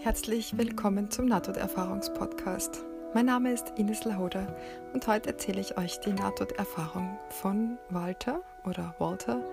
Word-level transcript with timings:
Herzlich 0.00 0.56
willkommen 0.56 1.10
zum 1.10 1.26
Nahtoderfahrungspodcast. 1.26 2.84
Mein 3.14 3.26
Name 3.26 3.52
ist 3.52 3.72
Ines 3.76 4.04
Lahoda 4.04 4.56
und 4.94 5.04
heute 5.08 5.30
erzähle 5.30 5.60
ich 5.60 5.76
euch 5.76 5.98
die 5.98 6.12
Nahtoderfahrung 6.12 7.18
von 7.30 7.78
Walter 7.90 8.40
oder 8.64 8.94
Walter, 9.00 9.44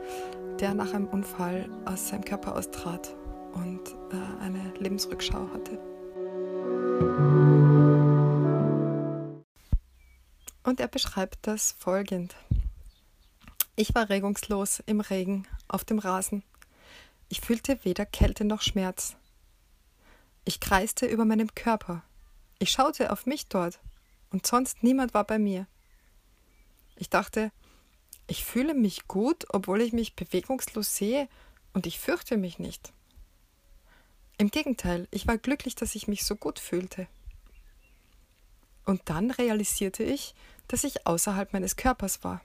der 0.60 0.76
nach 0.76 0.94
einem 0.94 1.08
Unfall 1.08 1.68
aus 1.86 2.10
seinem 2.10 2.24
Körper 2.24 2.56
austrat 2.56 3.16
und 3.54 3.82
äh, 4.12 4.44
eine 4.44 4.72
Lebensrückschau 4.78 5.50
hatte. 5.52 5.80
Und 10.64 10.80
er 10.80 10.88
beschreibt 10.88 11.40
das 11.48 11.72
folgend. 11.80 12.36
Ich 13.76 13.96
war 13.96 14.10
regungslos 14.10 14.84
im 14.86 15.00
Regen 15.00 15.48
auf 15.68 15.84
dem 15.84 15.98
Rasen. 15.98 16.44
Ich 17.30 17.42
fühlte 17.42 17.80
weder 17.84 18.06
Kälte 18.06 18.46
noch 18.46 18.62
Schmerz. 18.62 19.18
Ich 20.46 20.60
kreiste 20.60 21.08
über 21.08 21.26
meinem 21.26 21.54
Körper. 21.56 22.04
Ich 22.60 22.72
schaute 22.72 23.12
auf 23.12 23.26
mich 23.26 23.48
dort, 23.48 23.80
und 24.30 24.46
sonst 24.46 24.84
niemand 24.84 25.14
war 25.14 25.24
bei 25.24 25.40
mir. 25.40 25.66
Ich 26.96 27.10
dachte, 27.10 27.52
ich 28.28 28.46
fühle 28.46 28.76
mich 28.76 29.08
gut, 29.08 29.46
obwohl 29.50 29.82
ich 29.82 29.92
mich 29.92 30.16
bewegungslos 30.16 30.96
sehe, 30.96 31.28
und 31.74 31.88
ich 31.88 32.00
fürchte 32.00 32.38
mich 32.38 32.60
nicht. 32.60 32.94
Im 34.38 34.52
Gegenteil, 34.52 35.08
ich 35.12 35.28
war 35.28 35.38
glücklich, 35.38 35.76
dass 35.76 35.96
ich 35.96 36.08
mich 36.08 36.26
so 36.26 36.36
gut 36.36 36.60
fühlte. 36.60 37.08
Und 38.86 39.02
dann 39.06 39.32
realisierte 39.32 40.04
ich, 40.04 40.36
dass 40.68 40.84
ich 40.84 41.08
außerhalb 41.08 41.54
meines 41.54 41.76
Körpers 41.76 42.24
war. 42.24 42.42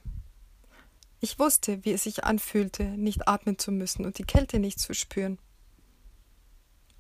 Ich 1.21 1.39
wusste, 1.39 1.85
wie 1.85 1.93
es 1.93 2.05
sich 2.05 2.25
anfühlte, 2.25 2.85
nicht 2.85 3.29
atmen 3.29 3.59
zu 3.59 3.73
müssen 3.73 4.07
und 4.07 4.19
die 4.19 4.25
Kälte 4.25 4.59
nicht 4.59 4.81
zu 4.81 4.95
spüren. 4.95 5.39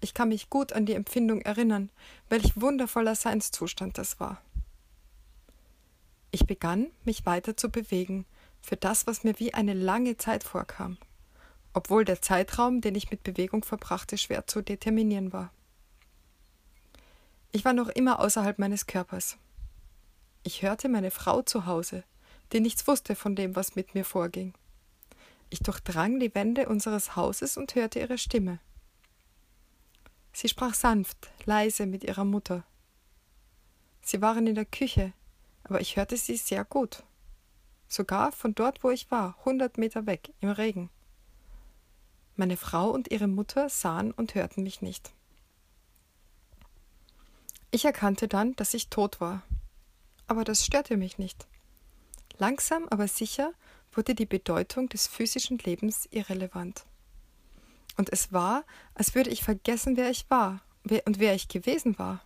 Ich 0.00 0.14
kann 0.14 0.28
mich 0.30 0.48
gut 0.48 0.72
an 0.72 0.86
die 0.86 0.94
Empfindung 0.94 1.42
erinnern, 1.42 1.90
welch 2.28 2.58
wundervoller 2.60 3.14
Seinszustand 3.14 3.98
das 3.98 4.18
war. 4.18 4.40
Ich 6.30 6.46
begann, 6.46 6.90
mich 7.04 7.26
weiter 7.26 7.56
zu 7.56 7.70
bewegen, 7.70 8.24
für 8.62 8.76
das, 8.76 9.06
was 9.06 9.24
mir 9.24 9.38
wie 9.38 9.54
eine 9.54 9.74
lange 9.74 10.16
Zeit 10.16 10.44
vorkam, 10.44 10.96
obwohl 11.72 12.04
der 12.04 12.22
Zeitraum, 12.22 12.80
den 12.80 12.94
ich 12.94 13.10
mit 13.10 13.22
Bewegung 13.22 13.64
verbrachte, 13.64 14.16
schwer 14.16 14.46
zu 14.46 14.62
determinieren 14.62 15.32
war. 15.32 15.52
Ich 17.52 17.64
war 17.64 17.72
noch 17.72 17.88
immer 17.88 18.20
außerhalb 18.20 18.58
meines 18.58 18.86
Körpers. 18.86 19.36
Ich 20.44 20.62
hörte 20.62 20.88
meine 20.88 21.10
Frau 21.10 21.42
zu 21.42 21.66
Hause, 21.66 22.04
die 22.52 22.60
nichts 22.60 22.86
wusste 22.86 23.14
von 23.14 23.34
dem, 23.34 23.56
was 23.56 23.74
mit 23.74 23.94
mir 23.94 24.04
vorging. 24.04 24.54
Ich 25.50 25.58
durchdrang 25.60 26.20
die 26.20 26.34
Wände 26.34 26.68
unseres 26.68 27.16
Hauses 27.16 27.56
und 27.56 27.74
hörte 27.74 27.98
ihre 27.98 28.18
Stimme. 28.18 28.60
Sie 30.32 30.48
sprach 30.48 30.74
sanft, 30.74 31.30
leise 31.44 31.86
mit 31.86 32.04
ihrer 32.04 32.24
Mutter. 32.24 32.64
Sie 34.02 34.20
waren 34.20 34.46
in 34.46 34.54
der 34.54 34.64
Küche, 34.64 35.12
aber 35.64 35.80
ich 35.80 35.96
hörte 35.96 36.16
sie 36.16 36.36
sehr 36.36 36.64
gut. 36.64 37.02
Sogar 37.88 38.32
von 38.32 38.54
dort, 38.54 38.82
wo 38.84 38.90
ich 38.90 39.10
war, 39.10 39.36
hundert 39.44 39.78
Meter 39.78 40.06
weg, 40.06 40.32
im 40.40 40.50
Regen. 40.50 40.90
Meine 42.36 42.56
Frau 42.56 42.90
und 42.90 43.10
ihre 43.10 43.26
Mutter 43.26 43.68
sahen 43.68 44.12
und 44.12 44.34
hörten 44.34 44.62
mich 44.62 44.80
nicht. 44.80 45.12
Ich 47.72 47.84
erkannte 47.84 48.28
dann, 48.28 48.56
dass 48.56 48.74
ich 48.74 48.88
tot 48.88 49.20
war. 49.20 49.42
Aber 50.26 50.44
das 50.44 50.64
störte 50.64 50.96
mich 50.96 51.18
nicht. 51.18 51.46
Langsam, 52.38 52.88
aber 52.88 53.06
sicher 53.08 53.52
wurde 53.92 54.14
die 54.14 54.26
Bedeutung 54.26 54.88
des 54.88 55.06
physischen 55.06 55.58
Lebens 55.58 56.08
irrelevant. 56.10 56.86
Und 58.00 58.10
es 58.14 58.32
war, 58.32 58.64
als 58.94 59.14
würde 59.14 59.28
ich 59.28 59.44
vergessen, 59.44 59.98
wer 59.98 60.08
ich 60.08 60.24
war 60.30 60.62
und 61.04 61.18
wer 61.18 61.34
ich 61.34 61.48
gewesen 61.48 61.98
war. 61.98 62.24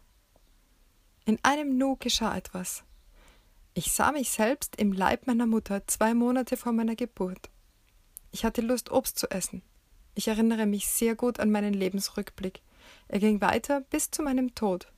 In 1.25 1.37
einem 1.43 1.77
Nu 1.77 1.97
geschah 1.97 2.37
etwas. 2.37 2.85
Ich 3.75 3.91
sah 3.91 4.13
mich 4.13 4.31
selbst 4.31 4.77
im 4.77 4.93
Leib 4.93 5.27
meiner 5.27 5.47
Mutter 5.47 5.85
zwei 5.89 6.15
Monate 6.15 6.57
vor 6.57 6.71
meiner 6.71 6.95
Geburt. 6.95 7.51
Ich 8.31 8.45
hatte 8.45 8.61
Lust, 8.61 8.93
Obst 8.93 9.19
zu 9.19 9.29
essen. 9.33 9.63
Ich 10.15 10.29
erinnere 10.29 10.67
mich 10.67 10.87
sehr 10.87 11.17
gut 11.17 11.41
an 11.41 11.51
meinen 11.51 11.75
Lebensrückblick. 11.75 12.63
Er 13.09 13.19
ging 13.19 13.41
weiter 13.41 13.81
bis 13.81 14.13
zu 14.13 14.23
meinem 14.23 14.55
Tod. 14.55 14.93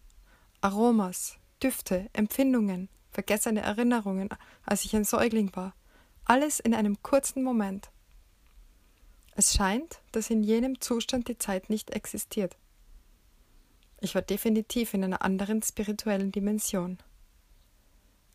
Aromas, 0.60 1.38
Düfte, 1.62 2.10
Empfindungen, 2.12 2.90
vergessene 3.12 3.62
Erinnerungen, 3.62 4.28
als 4.66 4.84
ich 4.84 4.94
ein 4.94 5.04
Säugling 5.04 5.56
war. 5.56 5.74
Alles 6.26 6.60
in 6.60 6.74
einem 6.74 7.02
kurzen 7.02 7.42
Moment. 7.42 7.88
Es 9.38 9.52
scheint, 9.54 10.00
dass 10.12 10.30
in 10.30 10.42
jenem 10.42 10.80
Zustand 10.80 11.28
die 11.28 11.36
Zeit 11.36 11.68
nicht 11.68 11.90
existiert. 11.90 12.56
Ich 14.00 14.14
war 14.14 14.22
definitiv 14.22 14.94
in 14.94 15.04
einer 15.04 15.20
anderen 15.20 15.62
spirituellen 15.62 16.32
Dimension. 16.32 16.96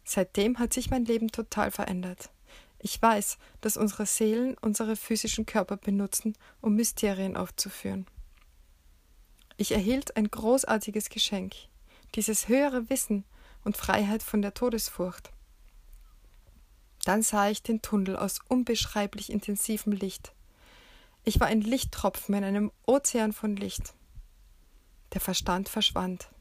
Seitdem 0.04 0.60
hat 0.60 0.74
sich 0.74 0.92
mein 0.92 1.06
Leben 1.06 1.32
total 1.32 1.72
verändert. 1.72 2.30
Ich 2.78 3.02
weiß, 3.02 3.40
dass 3.62 3.78
unsere 3.78 4.06
Seelen 4.06 4.56
unsere 4.62 4.96
physischen 4.96 5.48
Körper 5.48 5.76
benutzen, 5.76 6.38
um 6.62 6.76
Mysterien 6.76 7.36
aufzuführen. 7.36 8.06
Ich 9.58 9.72
erhielt 9.72 10.18
ein 10.18 10.30
großartiges 10.30 11.10
Geschenk, 11.10 11.56
dieses 12.14 12.48
höhere 12.48 12.92
Wissen 12.92 13.24
und 13.64 13.76
Freiheit 13.76 14.22
von 14.22 14.44
der 14.44 14.54
Todesfurcht. 14.54 15.32
Dann 17.06 17.24
sah 17.24 17.50
ich 17.50 17.64
den 17.64 17.82
Tunnel 17.82 18.18
aus 18.18 18.40
unbeschreiblich 18.50 19.32
intensivem 19.32 19.94
Licht. 19.94 20.34
Ich 21.24 21.40
war 21.40 21.48
ein 21.48 21.62
Lichttropfen 21.62 22.34
in 22.36 22.44
einem 22.44 22.72
Ozean 22.86 23.32
von 23.32 23.56
Licht. 23.56 23.94
Der 25.14 25.22
Verstand 25.22 25.70
verschwand. 25.70 26.32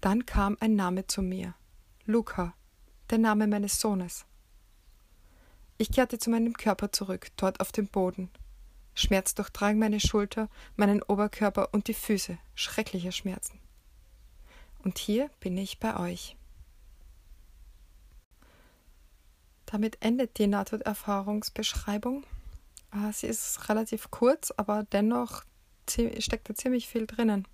Dann 0.00 0.26
kam 0.26 0.58
ein 0.60 0.74
Name 0.74 1.06
zu 1.06 1.22
mir. 1.22 1.54
Luca, 2.04 2.54
der 3.10 3.18
Name 3.18 3.46
meines 3.46 3.80
Sohnes. 3.80 4.26
Ich 5.78 5.90
kehrte 5.90 6.18
zu 6.18 6.28
meinem 6.28 6.52
Körper 6.54 6.92
zurück, 6.92 7.28
dort 7.36 7.60
auf 7.60 7.72
dem 7.72 7.88
Boden. 7.88 8.30
Schmerz 8.94 9.34
durchdrang 9.34 9.78
meine 9.78 10.00
Schulter, 10.00 10.50
meinen 10.76 11.02
Oberkörper 11.02 11.72
und 11.72 11.88
die 11.88 11.94
Füße, 11.94 12.38
schreckliche 12.54 13.12
Schmerzen. 13.12 13.58
Und 14.84 14.98
hier 14.98 15.30
bin 15.40 15.56
ich 15.56 15.78
bei 15.78 15.98
euch. 15.98 16.36
Damit 19.66 19.96
endet 20.02 20.38
die 20.38 20.48
Nahtoderfahrungsbeschreibung. 20.48 22.24
Ah, 22.92 23.10
sie 23.10 23.26
ist 23.26 23.70
relativ 23.70 24.10
kurz, 24.10 24.52
aber 24.56 24.84
dennoch 24.84 25.44
steckt 26.18 26.50
da 26.50 26.54
ziemlich 26.54 26.88
viel 26.88 27.06
drinnen. 27.06 27.48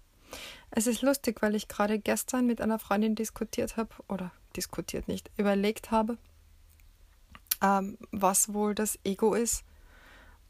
Es 0.71 0.87
ist 0.87 1.01
lustig, 1.01 1.41
weil 1.41 1.55
ich 1.55 1.69
gerade 1.69 1.99
gestern 1.99 2.45
mit 2.45 2.61
einer 2.61 2.79
Freundin 2.79 3.15
diskutiert 3.15 3.77
habe, 3.77 3.95
oder 4.09 4.33
diskutiert 4.57 5.07
nicht, 5.07 5.31
überlegt 5.37 5.93
habe, 5.93 6.19
ähm, 7.63 7.99
was 8.11 8.53
wohl 8.53 8.75
das 8.75 8.99
Ego 9.05 9.35
ist 9.35 9.65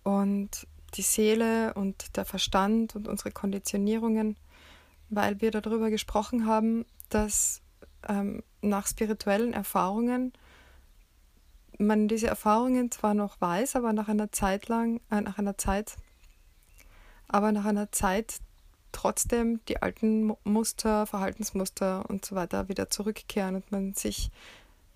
und 0.05 0.67
die 0.95 1.03
Seele 1.03 1.75
und 1.75 2.17
der 2.17 2.25
Verstand 2.25 2.97
und 2.97 3.09
unsere 3.09 3.31
Konditionierungen, 3.31 4.37
weil 5.11 5.41
wir 5.43 5.51
darüber 5.51 5.91
gesprochen 5.91 6.47
haben, 6.47 6.87
dass 7.11 7.61
ähm, 8.09 8.43
nach 8.63 8.87
spirituellen 8.87 9.53
Erfahrungen 9.53 10.33
man 11.79 12.09
diese 12.09 12.27
Erfahrungen 12.27 12.91
zwar 12.91 13.15
noch 13.15 13.41
weiß, 13.41 13.77
aber 13.77 13.93
nach 13.93 14.09
einer 14.09 14.33
Zeit 14.33 14.69
lang, 14.69 15.01
äh, 15.11 15.21
nach 15.21 15.39
einer 15.39 15.57
Zeit, 15.57 15.97
aber 17.29 17.53
nach 17.53 17.65
einer 17.65 17.93
Zeit 17.93 18.41
trotzdem 18.93 19.61
die 19.67 19.83
alten 19.83 20.35
Muster, 20.45 21.07
Verhaltensmuster 21.07 22.09
und 22.09 22.25
so 22.25 22.35
weiter 22.35 22.69
wieder 22.69 22.91
zurückkehren 22.91 23.55
und 23.55 23.71
man 23.71 23.95
sich 23.95 24.31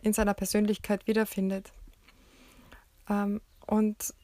in 0.02 0.12
seiner 0.12 0.34
Persönlichkeit 0.34 1.06
wiederfindet. 1.06 1.72
Ähm, 3.08 3.40
und 3.66 4.14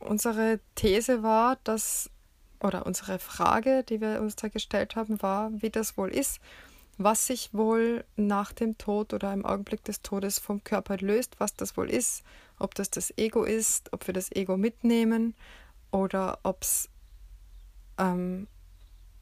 unsere 0.00 0.60
These 0.74 1.22
war, 1.22 1.56
dass, 1.64 2.10
oder 2.60 2.86
unsere 2.86 3.18
Frage, 3.18 3.84
die 3.84 4.00
wir 4.00 4.20
uns 4.20 4.36
da 4.36 4.48
gestellt 4.48 4.96
haben, 4.96 5.22
war, 5.22 5.50
wie 5.62 5.70
das 5.70 5.96
wohl 5.96 6.10
ist 6.10 6.40
was 7.02 7.26
sich 7.26 7.54
wohl 7.54 8.04
nach 8.16 8.52
dem 8.52 8.76
Tod 8.76 9.14
oder 9.14 9.32
im 9.32 9.46
Augenblick 9.46 9.82
des 9.84 10.02
Todes 10.02 10.38
vom 10.38 10.62
Körper 10.64 10.98
löst, 10.98 11.40
was 11.40 11.56
das 11.56 11.78
wohl 11.78 11.88
ist, 11.88 12.22
ob 12.58 12.74
das 12.74 12.90
das 12.90 13.16
Ego 13.16 13.42
ist, 13.42 13.90
ob 13.94 14.06
wir 14.06 14.12
das 14.12 14.30
Ego 14.32 14.58
mitnehmen 14.58 15.34
oder 15.92 16.38
ob's, 16.42 16.90
ähm, 17.96 18.48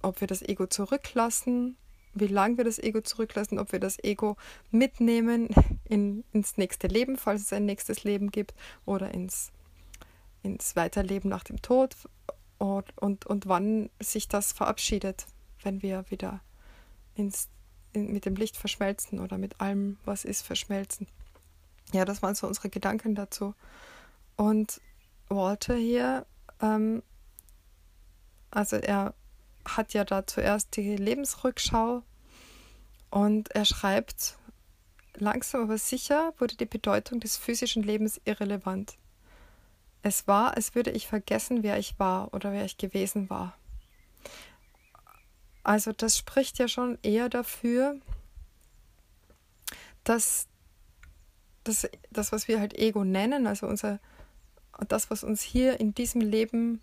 ob 0.02 0.20
wir 0.20 0.26
das 0.26 0.42
Ego 0.42 0.66
zurücklassen, 0.66 1.76
wie 2.14 2.26
lange 2.26 2.56
wir 2.56 2.64
das 2.64 2.80
Ego 2.80 3.00
zurücklassen, 3.00 3.60
ob 3.60 3.70
wir 3.70 3.78
das 3.78 4.02
Ego 4.02 4.36
mitnehmen 4.72 5.48
in, 5.88 6.24
ins 6.32 6.56
nächste 6.56 6.88
Leben, 6.88 7.16
falls 7.16 7.42
es 7.42 7.52
ein 7.52 7.64
nächstes 7.64 8.02
Leben 8.02 8.32
gibt, 8.32 8.54
oder 8.86 9.14
ins, 9.14 9.52
ins 10.42 10.74
Weiterleben 10.74 11.30
nach 11.30 11.44
dem 11.44 11.62
Tod 11.62 11.94
und, 12.58 12.86
und, 12.98 13.24
und 13.24 13.46
wann 13.46 13.88
sich 14.00 14.26
das 14.26 14.50
verabschiedet, 14.50 15.26
wenn 15.62 15.80
wir 15.80 16.04
wieder 16.10 16.40
ins 17.14 17.44
in, 17.44 17.57
mit 17.94 18.24
dem 18.24 18.36
Licht 18.36 18.56
verschmelzen 18.56 19.20
oder 19.20 19.38
mit 19.38 19.60
allem, 19.60 19.98
was 20.04 20.24
ist, 20.24 20.42
verschmelzen. 20.42 21.06
Ja, 21.92 22.04
das 22.04 22.22
waren 22.22 22.34
so 22.34 22.46
unsere 22.46 22.68
Gedanken 22.68 23.14
dazu. 23.14 23.54
Und 24.36 24.80
Walter 25.28 25.74
hier, 25.74 26.26
ähm, 26.60 27.02
also 28.50 28.76
er 28.76 29.14
hat 29.64 29.92
ja 29.94 30.04
da 30.04 30.26
zuerst 30.26 30.76
die 30.76 30.96
Lebensrückschau 30.96 32.02
und 33.10 33.50
er 33.50 33.64
schreibt, 33.64 34.36
langsam 35.14 35.62
aber 35.62 35.78
sicher 35.78 36.32
wurde 36.38 36.56
die 36.56 36.66
Bedeutung 36.66 37.20
des 37.20 37.36
physischen 37.36 37.82
Lebens 37.82 38.20
irrelevant. 38.24 38.96
Es 40.02 40.26
war, 40.28 40.56
als 40.56 40.74
würde 40.74 40.90
ich 40.90 41.06
vergessen, 41.06 41.62
wer 41.62 41.78
ich 41.78 41.98
war 41.98 42.32
oder 42.32 42.52
wer 42.52 42.64
ich 42.64 42.78
gewesen 42.78 43.28
war. 43.28 43.56
Also 45.62 45.92
das 45.92 46.16
spricht 46.16 46.58
ja 46.58 46.68
schon 46.68 46.98
eher 47.02 47.28
dafür, 47.28 48.00
dass 50.04 50.46
das, 51.64 51.88
das 52.10 52.32
was 52.32 52.48
wir 52.48 52.60
halt 52.60 52.78
Ego 52.78 53.04
nennen, 53.04 53.46
also 53.46 53.66
unser, 53.66 54.00
das, 54.88 55.10
was 55.10 55.24
uns 55.24 55.42
hier 55.42 55.80
in 55.80 55.94
diesem 55.94 56.20
Leben 56.20 56.80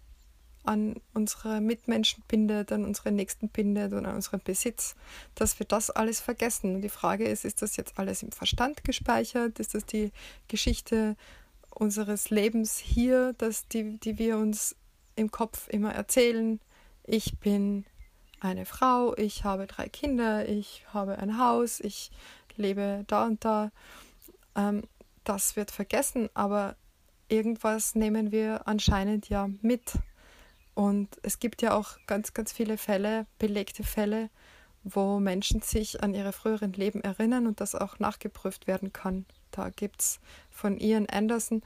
an 0.63 0.95
unsere 1.13 1.62
Mitmenschen 1.62 2.24
bindet, 2.27 2.72
an 2.72 2.86
unsere 2.86 3.12
Nächsten 3.12 3.50
bindet 3.50 3.94
und 3.94 4.06
an 4.06 4.16
unseren 4.16 4.42
Besitz, 4.42 4.95
dass 5.36 5.60
wir 5.60 5.66
das 5.66 5.92
alles 5.92 6.19
vergessen. 6.19 6.75
Und 6.75 6.81
die 6.81 6.89
Frage 6.89 7.25
ist, 7.25 7.45
ist 7.45 7.62
das 7.62 7.78
jetzt 7.78 7.98
alles 8.00 8.24
im 8.24 8.31
Verstand 8.31 8.83
gespeichert? 8.83 9.60
Ist 9.60 9.75
das 9.75 9.86
die 9.86 10.12
Geschichte 10.48 11.16
unseres 11.69 12.30
Lebens 12.30 12.78
hier, 12.78 13.33
dass 13.33 13.68
die, 13.68 14.00
die 14.00 14.18
wir 14.18 14.38
uns 14.38 14.75
im 15.16 15.31
Kopf 15.31 15.68
immer 15.69 15.94
erzählen? 15.94 16.60
Ich 17.04 17.38
bin 17.39 17.86
eine 18.39 18.65
Frau, 18.65 19.15
ich 19.17 19.43
habe 19.43 19.67
drei 19.67 19.87
Kinder, 19.87 20.47
ich 20.47 20.83
habe 20.93 21.17
ein 21.17 21.37
Haus, 21.37 21.79
ich 21.79 22.11
lebe 22.55 23.03
da 23.07 23.25
und 23.25 23.43
da. 23.45 23.71
Ähm, 24.55 24.83
das 25.23 25.55
wird 25.55 25.71
vergessen, 25.71 26.29
aber 26.33 26.75
irgendwas 27.27 27.95
nehmen 27.95 28.31
wir 28.31 28.67
anscheinend 28.67 29.29
ja 29.29 29.49
mit. 29.61 29.93
Und 30.73 31.09
es 31.23 31.39
gibt 31.39 31.61
ja 31.61 31.75
auch 31.75 31.97
ganz, 32.05 32.33
ganz 32.33 32.51
viele 32.51 32.77
Fälle, 32.77 33.25
belegte 33.39 33.83
Fälle, 33.83 34.29
wo 34.83 35.19
Menschen 35.19 35.61
sich 35.61 36.03
an 36.03 36.13
ihre 36.13 36.31
früheren 36.31 36.73
Leben 36.73 37.01
erinnern 37.01 37.47
und 37.47 37.59
das 37.59 37.75
auch 37.75 37.97
nachgeprüft 37.99 38.67
werden 38.67 38.93
kann. 38.93 39.25
Da 39.51 39.69
gibt 39.69 40.01
es 40.01 40.19
von 40.51 40.77
Ian 40.77 41.07
Anderson 41.09 41.63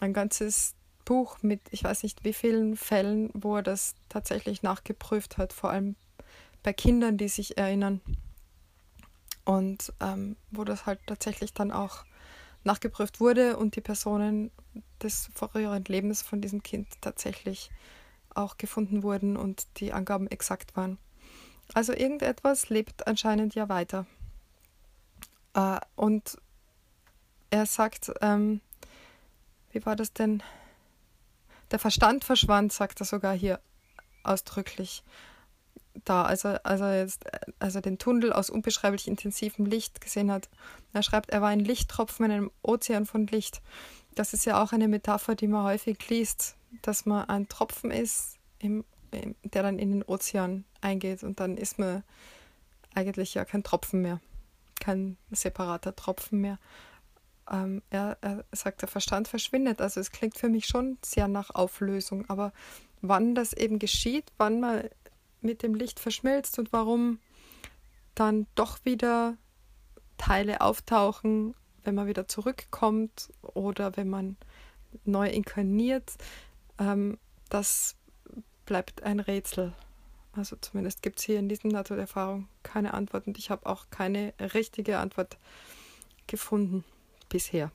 ein 0.00 0.12
ganzes 0.12 0.74
Buch 1.04 1.38
mit, 1.40 1.62
ich 1.70 1.84
weiß 1.84 2.02
nicht 2.02 2.24
wie 2.24 2.34
vielen 2.34 2.76
Fällen, 2.76 3.30
wo 3.32 3.56
er 3.56 3.62
das 3.62 3.94
tatsächlich 4.10 4.62
nachgeprüft 4.62 5.38
hat, 5.38 5.54
vor 5.54 5.70
allem 5.70 5.96
bei 6.62 6.72
Kindern, 6.72 7.16
die 7.16 7.28
sich 7.28 7.58
erinnern. 7.58 8.00
Und 9.44 9.92
ähm, 10.00 10.36
wo 10.50 10.64
das 10.64 10.86
halt 10.86 11.00
tatsächlich 11.06 11.54
dann 11.54 11.72
auch 11.72 12.04
nachgeprüft 12.64 13.20
wurde 13.20 13.56
und 13.56 13.76
die 13.76 13.80
Personen 13.80 14.50
des 15.02 15.30
früheren 15.34 15.84
Lebens 15.84 16.22
von 16.22 16.40
diesem 16.40 16.62
Kind 16.62 16.88
tatsächlich 17.00 17.70
auch 18.34 18.58
gefunden 18.58 19.02
wurden 19.02 19.36
und 19.36 19.66
die 19.78 19.92
Angaben 19.92 20.28
exakt 20.28 20.76
waren. 20.76 20.98
Also 21.74 21.92
irgendetwas 21.92 22.68
lebt 22.68 23.06
anscheinend 23.06 23.54
ja 23.54 23.68
weiter. 23.68 24.06
Äh, 25.54 25.80
und 25.96 26.38
er 27.50 27.66
sagt, 27.66 28.12
ähm, 28.20 28.60
wie 29.72 29.84
war 29.84 29.96
das 29.96 30.12
denn? 30.12 30.42
Der 31.70 31.78
Verstand 31.78 32.24
verschwand, 32.24 32.72
sagt 32.72 33.00
er 33.00 33.06
sogar 33.06 33.34
hier 33.34 33.60
ausdrücklich 34.22 35.02
da, 36.04 36.24
als 36.24 36.44
er, 36.44 36.64
als 36.64 36.80
er 36.80 36.98
jetzt 36.98 37.24
also 37.58 37.80
den 37.80 37.98
Tunnel 37.98 38.32
aus 38.32 38.50
unbeschreiblich 38.50 39.08
intensivem 39.08 39.66
Licht 39.66 40.00
gesehen 40.00 40.30
hat. 40.30 40.48
Er 40.92 41.02
schreibt, 41.02 41.30
er 41.30 41.42
war 41.42 41.48
ein 41.48 41.60
Lichttropfen 41.60 42.26
in 42.26 42.32
einem 42.32 42.50
Ozean 42.62 43.06
von 43.06 43.26
Licht. 43.26 43.62
Das 44.14 44.32
ist 44.32 44.44
ja 44.44 44.62
auch 44.62 44.72
eine 44.72 44.88
Metapher, 44.88 45.34
die 45.34 45.48
man 45.48 45.64
häufig 45.64 46.08
liest, 46.08 46.56
dass 46.82 47.06
man 47.06 47.28
ein 47.28 47.48
Tropfen 47.48 47.90
ist, 47.90 48.36
im, 48.58 48.84
im, 49.10 49.34
der 49.44 49.62
dann 49.62 49.78
in 49.78 49.90
den 49.90 50.02
Ozean 50.02 50.64
eingeht 50.80 51.22
und 51.22 51.40
dann 51.40 51.56
ist 51.56 51.78
man 51.78 52.02
eigentlich 52.94 53.34
ja 53.34 53.44
kein 53.44 53.62
Tropfen 53.62 54.02
mehr, 54.02 54.20
kein 54.80 55.16
separater 55.30 55.94
Tropfen 55.94 56.40
mehr. 56.40 56.58
Ähm, 57.50 57.82
er, 57.90 58.18
er 58.20 58.44
sagt, 58.52 58.82
der 58.82 58.88
Verstand 58.88 59.28
verschwindet. 59.28 59.80
Also 59.80 60.00
es 60.00 60.10
klingt 60.10 60.36
für 60.36 60.48
mich 60.48 60.66
schon 60.66 60.98
sehr 61.04 61.28
nach 61.28 61.50
Auflösung, 61.54 62.28
aber 62.28 62.52
wann 63.00 63.34
das 63.34 63.52
eben 63.52 63.78
geschieht, 63.78 64.32
wann 64.36 64.60
man 64.60 64.84
mit 65.40 65.62
dem 65.62 65.74
Licht 65.74 66.00
verschmilzt 66.00 66.58
und 66.58 66.72
warum 66.72 67.18
dann 68.14 68.46
doch 68.54 68.84
wieder 68.84 69.36
Teile 70.16 70.60
auftauchen, 70.60 71.54
wenn 71.84 71.94
man 71.94 72.06
wieder 72.06 72.28
zurückkommt 72.28 73.30
oder 73.42 73.96
wenn 73.96 74.08
man 74.08 74.36
neu 75.04 75.28
inkarniert, 75.28 76.12
ähm, 76.78 77.18
das 77.48 77.96
bleibt 78.66 79.02
ein 79.02 79.20
Rätsel. 79.20 79.72
Also 80.32 80.56
zumindest 80.60 81.02
gibt 81.02 81.18
es 81.18 81.24
hier 81.24 81.38
in 81.38 81.48
diesem 81.48 81.70
Naturerfahrung 81.70 82.48
keine 82.62 82.94
Antwort 82.94 83.26
und 83.26 83.38
ich 83.38 83.50
habe 83.50 83.66
auch 83.66 83.86
keine 83.90 84.34
richtige 84.40 84.98
Antwort 84.98 85.38
gefunden 86.26 86.84
bisher. 87.28 87.72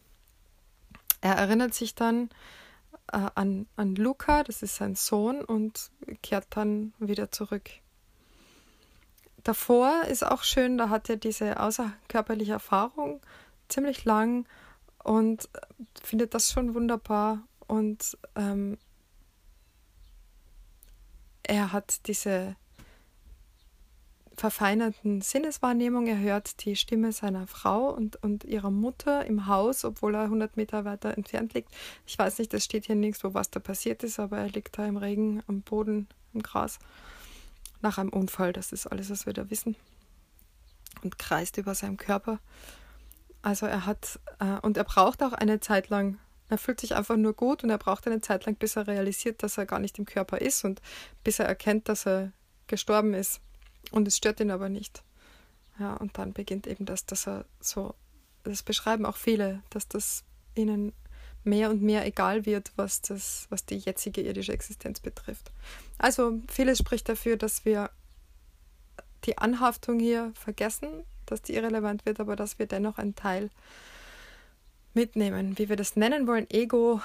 Er 1.22 1.36
erinnert 1.36 1.74
sich 1.74 1.96
dann 1.96 2.30
äh, 3.12 3.30
an, 3.36 3.68
an 3.76 3.96
Luca, 3.96 4.44
das 4.44 4.64
ist 4.64 4.76
sein 4.76 4.96
Sohn, 4.96 5.44
und 5.44 5.92
kehrt 6.22 6.48
dann 6.52 6.94
wieder 7.00 7.32
zurück. 7.32 7.70
Davor 9.44 10.04
ist 10.06 10.26
auch 10.26 10.44
schön, 10.44 10.78
da 10.78 10.90
hat 10.90 11.10
er 11.10 11.18
diese 11.18 11.60
außerkörperliche 11.60 12.54
Erfahrung 12.54 13.20
ziemlich 13.68 14.06
lang 14.06 14.48
und 15.04 15.50
findet 16.02 16.34
das 16.34 16.52
schon 16.52 16.74
wunderbar. 16.74 17.44
Und 17.68 18.18
ähm, 18.36 18.78
er 21.44 21.74
hat 21.74 22.08
diese 22.08 22.56
verfeinerten 24.44 25.22
Sinneswahrnehmung. 25.22 26.06
Er 26.06 26.20
hört 26.20 26.66
die 26.66 26.76
Stimme 26.76 27.14
seiner 27.14 27.48
Frau 27.48 27.88
und, 27.88 28.22
und 28.22 28.44
ihrer 28.44 28.72
Mutter 28.72 29.26
im 29.26 29.48
Haus, 29.48 29.86
obwohl 29.86 30.16
er 30.16 30.24
100 30.24 30.58
Meter 30.58 30.84
weiter 30.84 31.18
entfernt 31.18 31.54
liegt. 31.54 31.74
Ich 32.06 32.20
weiß 32.20 32.40
nicht, 32.40 32.54
es 32.54 32.66
steht 32.66 32.88
hier 32.88 32.96
nirgendwo, 32.96 33.34
was 33.34 33.52
da 33.52 33.62
passiert 33.62 34.04
ist, 34.04 34.20
aber 34.20 34.40
er 34.40 34.50
liegt 34.50 34.78
da 34.78 34.86
im 34.86 34.98
Regen, 34.98 35.42
am 35.48 35.62
Boden, 35.62 36.10
im 36.34 36.44
Gras. 36.44 36.80
Nach 37.82 37.98
einem 37.98 38.10
Unfall, 38.10 38.52
das 38.52 38.74
ist 38.74 38.86
alles, 38.86 39.10
was 39.10 39.26
wir 39.26 39.32
da 39.32 39.50
wissen. 39.50 39.78
Und 41.04 41.18
kreist 41.18 41.58
über 41.58 41.74
seinem 41.74 41.96
Körper. 41.96 42.40
Also 43.44 43.66
er 43.66 43.86
hat, 43.86 44.20
äh, 44.40 44.60
und 44.62 44.76
er 44.76 44.84
braucht 44.84 45.24
auch 45.24 45.32
eine 45.32 45.62
Zeit 45.62 45.88
lang, 45.88 46.18
er 46.50 46.58
fühlt 46.58 46.82
sich 46.82 46.96
einfach 46.96 47.16
nur 47.16 47.32
gut 47.32 47.64
und 47.64 47.70
er 47.70 47.78
braucht 47.78 48.06
eine 48.08 48.20
Zeit 48.20 48.46
lang, 48.46 48.56
bis 48.56 48.76
er 48.76 48.88
realisiert, 48.88 49.42
dass 49.42 49.58
er 49.58 49.66
gar 49.66 49.80
nicht 49.80 49.98
im 50.00 50.06
Körper 50.06 50.42
ist 50.42 50.66
und 50.66 50.82
bis 51.24 51.40
er 51.40 51.46
erkennt, 51.46 51.88
dass 51.88 52.06
er 52.06 52.34
gestorben 52.68 53.14
ist. 53.14 53.40
Und 53.92 54.08
es 54.08 54.18
stört 54.18 54.40
ihn 54.40 54.52
aber 54.52 54.70
nicht. 54.70 55.04
Ja, 55.80 55.96
und 55.96 56.18
dann 56.18 56.34
beginnt 56.34 56.68
eben 56.68 56.86
das, 56.86 57.06
dass 57.06 57.28
er 57.28 57.46
so, 57.60 57.96
das 58.44 58.64
beschreiben 58.64 59.06
auch 59.06 59.18
viele, 59.18 59.62
dass 59.70 59.88
das 59.88 60.24
ihnen 60.56 60.94
mehr 61.44 61.70
und 61.70 61.82
mehr 61.82 62.06
egal 62.06 62.46
wird, 62.46 62.72
was 62.76 63.02
das, 63.02 63.48
was 63.50 63.66
die 63.66 63.78
jetzige 63.78 64.22
irdische 64.22 64.54
Existenz 64.54 65.00
betrifft. 65.00 65.52
Also 65.98 66.40
vieles 66.48 66.80
spricht 66.80 67.10
dafür, 67.10 67.38
dass 67.38 67.66
wir 67.66 67.90
die 69.26 69.38
Anhaftung 69.38 70.00
hier 70.00 70.32
vergessen, 70.36 71.04
dass 71.26 71.42
die 71.42 71.56
irrelevant 71.56 72.06
wird, 72.06 72.20
aber 72.20 72.36
dass 72.36 72.60
wir 72.60 72.66
dennoch 72.66 72.98
einen 72.98 73.16
Teil 73.16 73.50
mitnehmen. 74.94 75.58
Wie 75.58 75.70
wir 75.70 75.76
das 75.76 75.96
nennen 75.96 76.28
wollen, 76.28 76.50
Ego, 76.50 77.02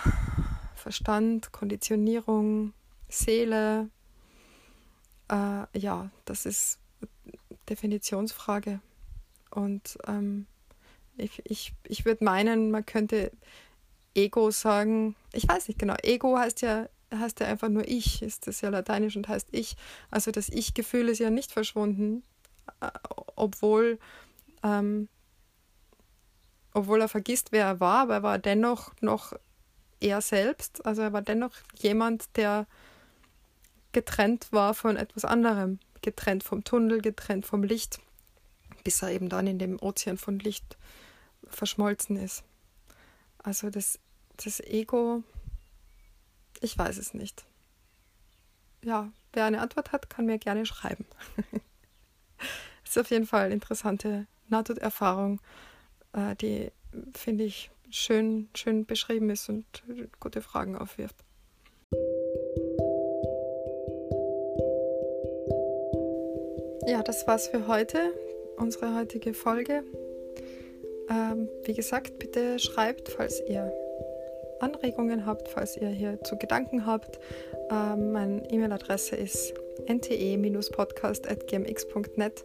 Verstand, 0.74 1.52
Konditionierung, 1.52 2.72
Seele, 3.08 3.88
äh, 5.30 5.78
ja, 5.78 6.10
das 6.24 6.46
ist 6.46 6.78
Definitionsfrage. 7.68 8.80
Und 9.50 9.98
ähm, 10.06 10.46
ich, 11.16 11.42
ich, 11.44 11.74
ich 11.84 12.04
würde 12.04 12.24
meinen, 12.24 12.70
man 12.70 12.86
könnte 12.86 13.32
Ego 14.14 14.50
sagen, 14.50 15.14
ich 15.32 15.48
weiß 15.48 15.68
nicht 15.68 15.78
genau, 15.78 15.94
Ego 16.02 16.38
heißt 16.38 16.62
ja, 16.62 16.88
heißt 17.14 17.40
ja 17.40 17.46
einfach 17.46 17.68
nur 17.68 17.86
ich, 17.86 18.22
ist 18.22 18.46
das 18.46 18.60
ja 18.60 18.68
lateinisch 18.68 19.16
und 19.16 19.28
heißt 19.28 19.48
ich. 19.52 19.76
Also 20.10 20.30
das 20.30 20.48
Ich-Gefühl 20.48 21.08
ist 21.08 21.18
ja 21.18 21.30
nicht 21.30 21.52
verschwunden, 21.52 22.22
äh, 22.80 22.90
obwohl, 23.36 23.98
ähm, 24.62 25.08
obwohl 26.74 27.00
er 27.00 27.08
vergisst, 27.08 27.52
wer 27.52 27.66
er 27.66 27.80
war, 27.80 28.02
aber 28.02 28.14
er 28.14 28.22
war 28.22 28.38
dennoch 28.38 28.92
noch 29.00 29.32
er 30.00 30.20
selbst. 30.20 30.84
Also 30.86 31.02
er 31.02 31.12
war 31.12 31.22
dennoch 31.22 31.52
jemand, 31.76 32.36
der 32.36 32.66
getrennt 33.92 34.52
war 34.52 34.74
von 34.74 34.96
etwas 34.96 35.24
anderem, 35.24 35.78
getrennt 36.02 36.44
vom 36.44 36.64
Tunnel, 36.64 37.00
getrennt 37.00 37.46
vom 37.46 37.62
Licht, 37.62 38.00
bis 38.84 39.02
er 39.02 39.10
eben 39.10 39.28
dann 39.28 39.46
in 39.46 39.58
dem 39.58 39.80
Ozean 39.80 40.18
von 40.18 40.38
Licht 40.38 40.76
verschmolzen 41.46 42.16
ist. 42.16 42.44
Also 43.38 43.70
das, 43.70 43.98
das 44.36 44.60
Ego, 44.60 45.22
ich 46.60 46.76
weiß 46.76 46.98
es 46.98 47.14
nicht. 47.14 47.44
Ja, 48.84 49.10
wer 49.32 49.44
eine 49.44 49.60
Antwort 49.60 49.92
hat, 49.92 50.10
kann 50.10 50.26
mir 50.26 50.38
gerne 50.38 50.66
schreiben. 50.66 51.06
Ist 52.84 52.98
auf 52.98 53.10
jeden 53.10 53.26
Fall 53.26 53.46
eine 53.46 53.54
interessante 53.54 54.26
Nahtoderfahrung, 54.48 55.40
äh, 56.12 56.34
die, 56.36 56.70
finde 57.12 57.44
ich, 57.44 57.70
schön, 57.90 58.48
schön 58.54 58.86
beschrieben 58.86 59.30
ist 59.30 59.48
und 59.48 59.66
gute 60.20 60.40
Fragen 60.40 60.76
aufwirft. 60.76 61.16
Ja, 66.88 67.02
das 67.02 67.26
war's 67.26 67.48
für 67.48 67.66
heute, 67.68 68.14
unsere 68.56 68.94
heutige 68.94 69.34
Folge. 69.34 69.84
Ähm, 71.10 71.50
wie 71.64 71.74
gesagt, 71.74 72.18
bitte 72.18 72.58
schreibt, 72.58 73.10
falls 73.10 73.42
ihr 73.46 73.70
Anregungen 74.60 75.26
habt, 75.26 75.48
falls 75.48 75.76
ihr 75.76 75.90
hierzu 75.90 76.38
Gedanken 76.38 76.86
habt. 76.86 77.18
Ähm, 77.70 78.12
meine 78.12 78.50
E-Mail-Adresse 78.50 79.16
ist 79.16 79.52
nte-podcast.gmx.net. 79.86 82.44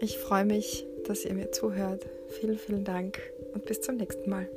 Ich 0.00 0.18
freue 0.18 0.44
mich, 0.44 0.86
dass 1.06 1.24
ihr 1.24 1.32
mir 1.32 1.50
zuhört. 1.50 2.04
Vielen, 2.28 2.58
vielen 2.58 2.84
Dank 2.84 3.22
und 3.54 3.64
bis 3.64 3.80
zum 3.80 3.96
nächsten 3.96 4.28
Mal. 4.28 4.50